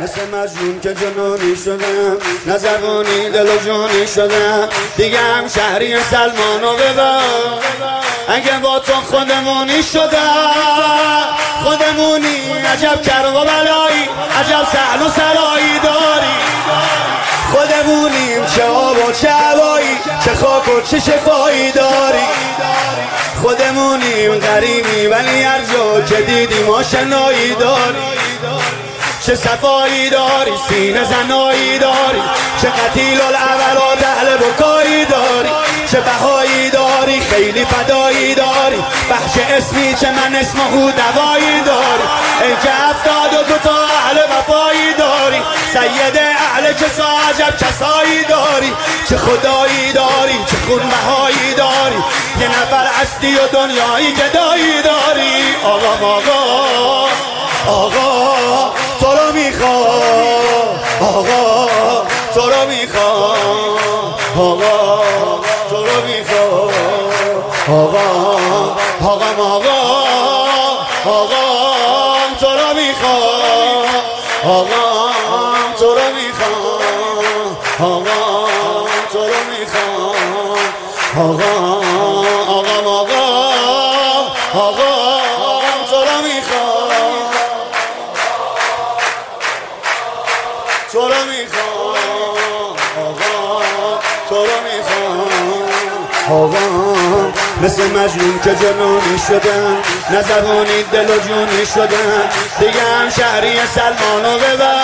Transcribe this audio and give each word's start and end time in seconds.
مثل 0.00 0.20
مجنون 0.20 0.80
که 0.80 0.94
جنونی 0.94 1.56
شدم 1.56 2.16
نزبونی 2.46 3.30
دل 3.30 3.48
و 3.48 3.58
جونی 3.64 4.06
شدم. 4.06 4.68
دیگه 4.96 5.18
هم 5.18 5.48
شهری 5.48 5.96
سلمانو 6.10 6.72
ببر 6.72 7.20
اگه 8.28 8.58
با 8.62 8.78
تو 8.78 8.92
خودمونی 8.92 9.82
شدم 9.82 10.50
خودمونی 11.64 12.52
عجب 12.72 13.02
کرم 13.02 13.36
و 13.36 13.40
بلایی 13.40 14.08
عجب 14.40 14.66
سهل 14.72 15.06
و 15.06 15.10
سرایی 15.10 15.78
داری. 15.82 16.36
خودمونیم 17.52 18.46
چه 18.56 18.64
آب 18.64 19.08
و 19.08 19.12
چه 19.12 19.30
هوایی 19.30 19.98
چه 20.24 20.34
خاک 20.34 20.68
و 20.68 20.80
چه 20.80 21.00
شفایی 21.00 21.72
داری. 21.72 22.26
خودمونیم 23.42 24.38
غریبی 24.38 25.06
ولی 25.06 25.42
هر 25.42 25.60
جا 25.72 26.00
که 26.00 26.22
دیدیم 26.22 26.70
آشنایی 26.70 27.54
داری. 27.54 28.16
چه 29.26 29.34
صفایی 29.34 30.10
داری؟ 30.10 30.52
سینه 30.68 31.04
زنایی 31.04 31.78
داری؟ 31.78 32.22
چه 32.62 32.68
قتیل 32.68 33.20
الاولات 33.20 34.04
اهل 34.04 34.36
بکایی 34.36 35.04
داری؟ 35.04 35.50
چه 35.86 36.00
بهایی 36.00 36.70
داری؟ 36.70 37.20
خیلی 37.20 37.64
فدایی 37.64 38.34
داری؟ 38.34 38.84
بخش 39.10 39.38
اسمی 39.50 39.94
چه 39.94 40.10
من 40.10 40.34
اسم 40.34 40.60
او 40.60 40.90
دوایی 40.90 41.60
داری؟ 41.60 42.06
ای 42.42 42.56
که 42.62 42.70
افتاد 42.90 43.40
و 43.40 43.42
دوتا 43.52 43.76
اهل 43.84 44.18
وفایی 44.18 44.94
داری؟ 44.98 45.42
سید 45.72 46.18
اهل 46.18 46.72
کسا 46.72 47.08
عجب 47.28 47.56
کسایی 47.56 48.24
داری؟ 48.28 48.72
چه 49.08 49.16
خدایی 49.16 49.92
داری؟ 49.92 50.38
چه 50.46 50.56
خون 50.66 50.88
بهایی 50.88 51.54
داری؟ 51.56 52.02
یه 52.40 52.48
نفر 52.48 52.86
هستی 53.00 53.34
و 53.34 53.46
دنیایی 53.52 54.12
گدایی 54.12 54.82
داری؟ 54.82 55.56
آقا 55.64 56.06
آقا 56.06 57.06
آقا. 57.66 58.85
می‌خوام 59.56 60.80
آقا 61.00 61.68
تو 62.34 62.40
رو 62.40 62.66
می‌خوام 62.68 63.76
آقا 64.38 65.02
تو 65.70 65.76
رو 65.76 66.02
می‌خوام 66.06 66.70
آقا 67.68 68.06
آقا 69.02 69.42
آقا 69.42 69.78
آقا 71.06 71.44
تو 72.40 72.46
رو 72.46 72.74
می‌خوام 72.74 73.86
آقا 74.44 75.08
تو 75.78 75.84
رو 75.84 76.06
می‌خوام 76.14 76.82
آقا 77.80 78.46
تو 79.12 79.18
رو 79.18 79.40
می‌خوام 79.50 80.58
آقا 81.16 81.55
آقا 96.30 96.58
مثل 97.62 97.82
مجنون 97.82 98.40
که 98.44 98.54
جنونی 98.54 99.18
شدن 99.28 99.76
نزبونی 100.10 100.82
دل 100.92 101.10
و 101.10 101.18
جونی 101.18 101.66
شدن. 101.66 102.22
دیگه 102.58 102.80
هم 102.80 103.10
شهری 103.10 103.66
سلمانو 103.74 104.38
ببر 104.38 104.82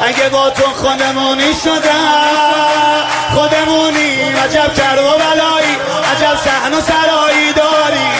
اگه 0.00 0.28
با 0.28 0.50
تو 0.50 0.62
خودمونی 0.62 1.54
شدن 1.64 3.04
خودمونی. 3.34 4.22
عجب 4.44 4.74
کرد 4.74 4.98
و 4.98 5.02
بلایی 5.02 5.76
عجب 6.12 6.36
سحن 6.44 6.74
و 6.74 6.80
سرایی 6.80 7.52
داری. 7.52 8.14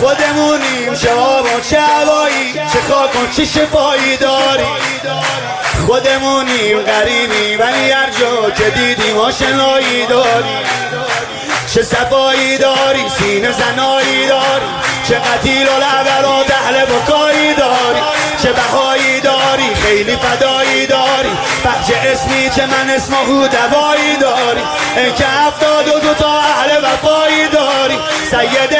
خودمونیم 0.00 0.92
آب 1.18 1.44
و 1.44 1.60
چه 1.60 1.80
هوایی 1.80 2.63
خاک 2.88 3.22
و 3.22 3.26
چه 3.36 3.44
شفایی 3.44 4.16
داری؟ 4.16 4.64
خودمونیم 5.86 6.82
غریبی 6.82 7.56
ولی 7.56 7.90
هر 7.90 8.10
جا 8.10 8.50
که 8.50 8.70
دیدیم 8.70 9.18
آشنایی 9.18 10.06
داری. 10.06 10.54
چه 11.74 11.82
صفایی 11.82 12.58
داری 12.58 13.08
سینه 13.18 13.52
زنایی 13.52 14.26
داری. 14.26 14.66
چه 15.08 15.14
قتیل 15.14 15.68
و 15.68 15.76
لبرات 15.76 16.50
اهل 16.50 16.84
بکایی 16.84 17.54
داری. 17.54 18.00
چه 18.42 18.52
بهایی 18.52 19.20
داری 19.20 19.74
خیلی 19.74 20.16
فدایی 20.16 20.86
داری. 20.86 21.30
بخش 21.64 21.90
اسمی 22.04 22.50
چه 22.56 22.66
من 22.66 22.90
اسم 22.90 23.14
او 23.14 23.48
دوایی 23.48 24.16
داری. 24.20 24.60
ای 24.96 25.12
که 25.12 25.26
افتاد 25.46 25.88
و 25.88 25.98
دوتا 26.00 26.38
اهل 26.38 26.84
وفایی 26.84 27.48
داری. 27.48 27.98
سید 28.30 28.73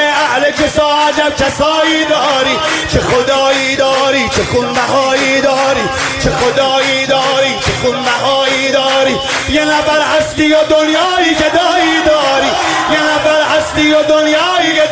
کسا 0.65 0.83
عجب 1.07 1.35
کسایی 1.35 2.05
داری 2.05 2.59
چه 2.87 2.99
خدایی 2.99 3.75
داری؟ 3.75 4.29
چه 4.29 4.43
خون 4.43 4.73
بهایی 4.73 5.41
داری؟ 5.41 5.89
چه 6.23 6.29
خدایی 6.29 7.05
داری؟ 7.07 7.59
چه 7.65 7.71
خون 7.81 8.03
بهایی 8.03 8.71
داری؟ 8.71 9.15
یه 9.49 9.65
نفر 9.65 10.01
هستی 10.01 10.53
و 10.53 10.63
دنیایی 10.69 11.35
که 11.35 11.49
دایی 11.49 12.03
داری. 12.05 12.51
یه 12.91 13.03
نفر 13.03 13.41
هستی 13.57 13.93
و 13.93 14.03
دنیایی 14.03 14.73
که 14.75 14.87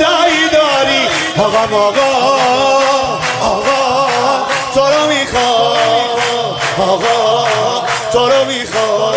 داری. 0.52 1.08
آقا 1.38 1.78
آقا 1.78 2.40
آقا 3.42 4.08
تو 4.74 4.80
رو 4.80 5.08
می‌خوام. 5.08 6.56
آقا 6.80 7.48
تو 8.14 8.30
رو 8.30 8.46
می‌خوام. 8.46 9.14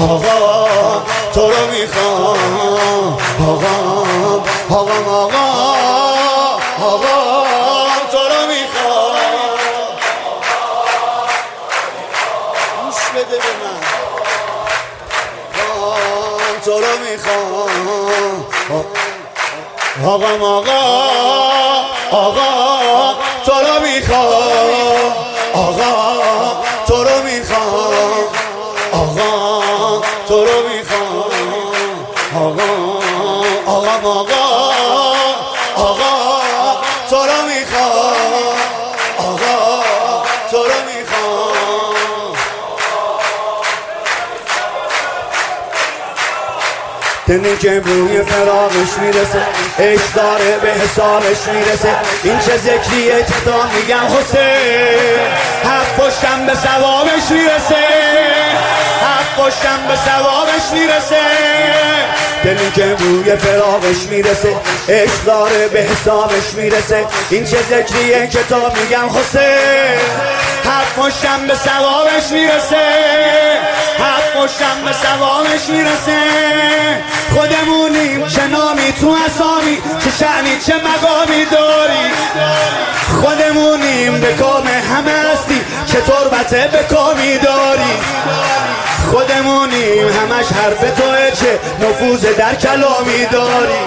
آقا 0.00 1.02
تو 1.34 1.50
رو 1.50 1.70
می‌خوام. 1.70 2.65
آقا 3.46 3.74
آقا 4.70 4.96
آقا 5.10 5.44
آقا 6.82 7.16
تو 8.12 8.18
رو 8.18 8.46
می‌خوام 8.46 9.16
گوش 12.82 13.00
بده 13.14 13.36
به 13.36 13.52
من 13.62 13.80
تو 16.64 16.70
رو 16.80 16.98
می‌خوام 16.98 17.86
آقا 20.04 20.28
آقا 20.46 20.80
آقا 22.10 22.75
دمی 47.26 47.58
که 47.58 47.80
بوی 47.80 48.22
فراغش 48.22 48.98
می‌رسه. 49.00 49.42
عشق 49.78 50.12
داره 50.14 50.58
به 50.62 50.68
حسابش 50.68 51.48
می‌رسه. 51.54 51.88
این 52.24 52.38
چه 52.38 52.56
ذکریه 52.56 53.18
که 53.18 53.34
تا 53.44 53.68
میگم 53.76 54.06
حسین. 54.18 55.18
حق 55.64 55.96
پشتم 55.98 56.46
به 56.46 56.54
ثوابش 56.54 57.30
می‌رسه. 57.30 57.84
حق 59.02 59.46
پشتم 59.46 59.78
به 59.88 59.96
ثوابش 59.96 60.72
می‌رسه. 60.72 61.22
دمی 62.44 62.72
که 62.72 62.82
بوی 62.82 63.36
فراغش 63.36 64.02
می‌رسه. 64.10 64.56
عشق 64.88 65.24
داره 65.26 65.68
به 65.68 65.80
حسابش 65.80 66.54
می‌رسه. 66.54 67.04
این 67.30 67.44
چه 67.44 67.56
ذکریه 67.56 68.26
که 68.26 68.38
تا 68.50 68.72
میگم 68.80 69.08
حسین. 69.18 69.98
حق 70.64 70.94
پشتم 70.96 71.46
به 71.48 71.54
ثوابش 71.54 72.30
می‌رسه. 72.32 73.45
پشتم 74.36 74.84
به 74.84 74.92
ثوابش 74.92 75.68
می‌رسه. 75.68 76.20
خودمونیم 77.34 78.26
چه 78.26 78.46
نامی 78.46 78.92
تو 79.00 79.16
اسامی 79.26 79.78
چه 80.04 80.10
شعنی 80.18 80.58
چه 80.66 80.74
مقامی 80.74 81.44
داری؟ 81.44 82.06
خودمونیم 83.20 84.20
به 84.20 84.32
کام 84.34 84.66
همه 84.66 85.12
هستی 85.32 85.60
چه 85.86 86.00
تربته 86.00 86.68
به 86.72 86.94
کامی 86.94 87.38
داری؟ 87.38 87.92
خودمونیم 89.10 90.08
همش 90.08 90.46
حرف 90.52 90.80
توه 90.80 91.30
چه 91.30 91.58
نفوذ 91.80 92.20
در 92.20 92.54
کلامی 92.54 93.26
داری؟ 93.32 93.78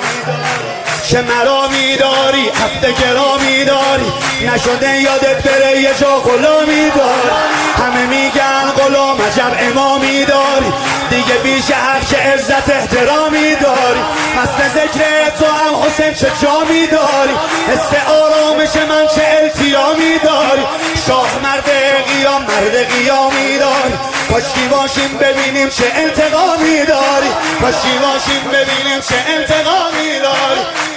چه 1.09 1.21
مرامی 1.21 1.95
داری 1.95 2.49
عبد 2.49 3.01
گرامی 3.01 3.65
داری 3.65 4.13
نشده 4.47 5.01
یادت 5.01 5.43
بره 5.43 5.81
یه 5.81 5.93
جا 5.99 6.19
غلامی 6.19 6.89
داری 6.89 7.29
همه 7.77 8.05
میگن 8.05 8.71
غلام 8.77 9.21
عجب 9.21 9.57
امامی 9.59 10.25
داری. 10.25 10.73
دیگه 11.09 11.33
بیش 11.43 11.71
هر 11.71 11.99
که 11.99 12.17
عزت 12.17 12.69
احترامی 12.69 13.55
داری. 13.55 13.99
مثل 14.37 14.69
ذکر 14.69 15.29
تو 15.39 15.45
هم 15.45 15.75
حسین 15.85 16.13
چه 16.13 16.31
جامی 16.41 16.87
داری 16.87 17.35
حس 17.67 18.09
آرامش 18.09 18.75
من 18.75 19.07
چه 19.15 19.23
التیامی 19.41 20.19
داری؟ 20.23 20.63
شاه 21.07 21.29
مرد 21.43 21.69
قیام 22.07 22.41
مرد 22.41 22.75
قیامی 22.91 23.57
داری. 23.59 23.93
کاشکی 24.29 24.67
باشیم 24.67 25.17
ببینیم 25.17 25.69
چه 25.69 25.91
انتقامی 25.95 26.85
داری؟ 26.87 27.29
کاشکی 27.61 27.97
باشیم 28.01 28.43
ببینیم 28.53 28.99
چه 29.09 29.15
انتقامی 29.27 29.98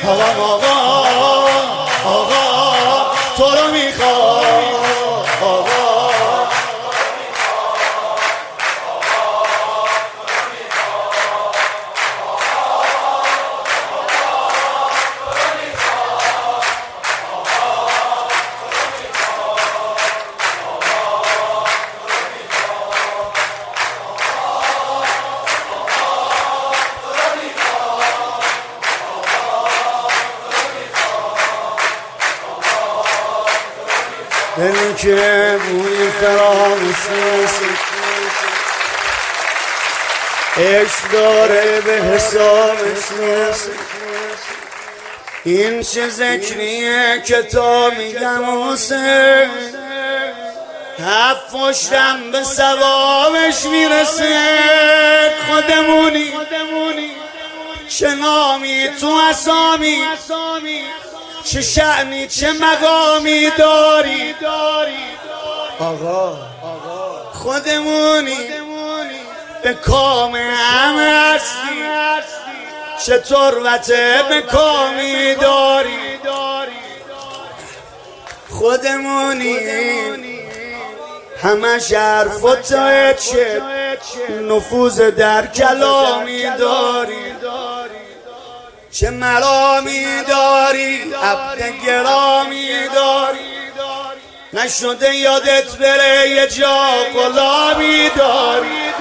داری 0.04 0.40
آقا 0.40 0.81
دلی 34.62 34.94
که 34.94 35.58
بوی 35.68 36.10
فراموش 36.10 36.96
عشق 40.56 41.10
داره 41.12 41.80
به 41.80 41.92
حسابش 41.92 43.10
می‌رسه 43.18 43.70
این 45.44 45.82
چه 45.82 46.08
ذکریه 46.08 47.22
که 47.26 47.42
تا 47.42 47.90
میگم 47.90 48.70
حسین 48.70 49.50
هفت 50.98 51.52
پشتم 51.52 52.30
به 52.32 52.44
سوابش 52.44 53.64
می‌رسه. 53.64 54.38
خودمونی. 55.48 56.32
چه 57.88 58.14
نامی 58.14 58.88
تو 59.00 59.20
اسامی. 59.30 59.98
چه 61.44 61.62
شعنی 61.62 62.26
چه 62.26 62.52
مقامی 62.52 63.50
داری؟ 63.58 64.34
آقا 65.78 66.36
خودمونی. 67.32 68.36
به 69.62 69.74
کام 69.74 70.34
همه 70.36 71.34
هستی. 71.34 71.82
چه 73.06 73.18
تروته 73.18 74.22
به 74.28 74.42
کامی 74.42 75.34
داری؟ 75.34 76.18
خودمونی. 78.50 79.58
همه 81.42 81.78
حرف 81.96 82.44
و 82.44 82.56
چه؟ 82.56 83.62
نفوذ 84.48 85.00
در 85.00 85.46
کلامی 85.46 86.42
داری. 86.58 87.31
چه 88.92 89.10
مرامی 89.10 90.22
داری 90.28 91.02
عبد 91.22 91.86
گرامی 91.86 92.88
داری. 92.94 93.38
نشده 94.52 95.16
یادت 95.16 95.76
بره 95.76 96.28
یه 96.30 96.46
جا 96.46 96.88
غلامی 97.14 98.10
داری. 98.16 98.92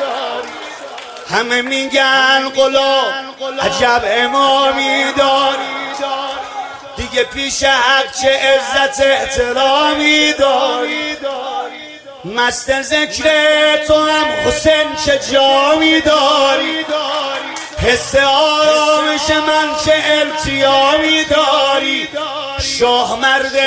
همه 1.30 1.62
میگن 1.62 2.50
غلام 2.50 3.14
عجب 3.62 4.02
امامی 4.06 5.04
داری. 5.18 5.82
دیگه 6.98 7.24
پیش 7.24 7.64
حق 7.64 8.12
چه 8.22 8.30
عزت 8.30 9.02
احترامی 9.02 10.34
داری. 10.34 11.18
مست 12.26 12.82
ذکر 12.82 13.24
تو 13.88 14.10
هم 14.10 14.26
حسین 14.48 14.96
چه 15.06 15.20
جامی 15.34 16.02
داری. 16.02 16.86
حس 17.84 18.16
آرامش 18.16 19.30
من 19.30 19.76
چه 19.86 19.94
التیامی 20.06 21.24
داری؟ 21.24 22.08
شاه 22.60 23.20
مرد 23.20 23.58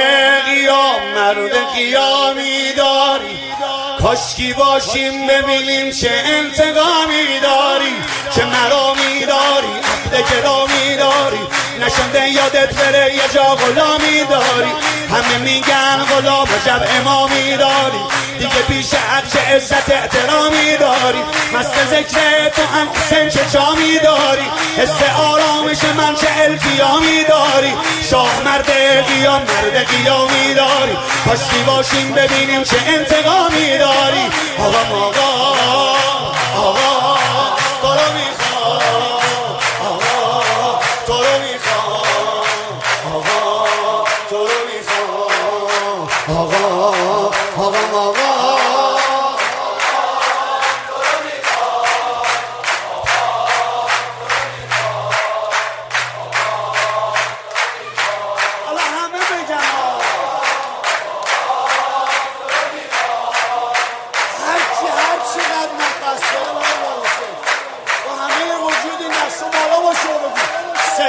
قیام 0.45 1.03
مرد 1.15 1.73
قیامی 1.75 2.73
داری. 2.77 3.39
کاشکی 4.03 4.53
باشیم 4.53 5.27
ببینیم 5.27 5.91
چه 5.91 6.11
انتقامی 6.25 7.41
داری؟ 7.43 7.95
چه 8.35 8.45
مرامی 8.45 9.27
داری 9.27 9.75
عبد 10.15 10.31
گرامی 10.31 10.97
داری 10.97 11.41
نشنده 11.81 12.29
یادت 12.29 12.75
بره 12.75 13.15
یه 13.15 13.23
جا 13.35 13.43
غلامی 13.43 14.25
داری. 14.31 14.73
همه 15.11 15.39
میگن 15.39 16.05
غلام 16.05 16.49
جب 16.67 16.83
امامی 17.01 17.57
داری. 17.57 18.03
دیگه 18.39 18.63
پیش 18.69 18.95
هر 18.95 19.23
چه 19.33 19.41
عزت 19.57 19.91
احترامی 19.91 20.77
داری. 20.81 21.23
مست 21.55 21.87
ذکر 21.91 22.49
تو 22.49 22.63
هم 22.63 22.89
حسین 22.95 23.29
چه 23.29 23.41
جامی 23.53 23.99
داری؟ 23.99 24.47
حس 24.79 25.03
آرامش 25.19 25.85
من 25.97 26.15
چه 26.15 26.29
التیامی 26.39 27.25
داری؟ 27.29 27.73
شاه 28.11 28.43
مرد 28.45 28.71
قیام 29.07 29.43
مرد 29.43 29.87
قیامی 29.87 30.55
داری. 30.55 30.97
پاشتی 31.27 31.63
باشیم 31.67 32.13
ببینیم 32.13 32.63
چه 32.63 32.77
انتقامی 32.87 33.79
داری. 33.79 34.31
آقا 34.59 35.07
آقا 35.07 35.54